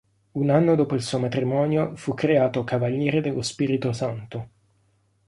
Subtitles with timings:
[0.33, 4.49] Un anno dopo il suo matrimonio, fu creato Cavaliere dello Spirito Santo.